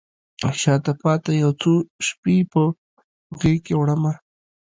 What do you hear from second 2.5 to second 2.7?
په